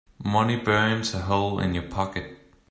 Money 0.25 0.55
burns 0.55 1.13
a 1.13 1.19
hole 1.19 1.59
in 1.59 1.75
your 1.75 1.83
pocket. 1.83 2.35